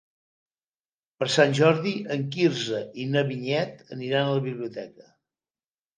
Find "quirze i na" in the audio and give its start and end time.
2.37-3.25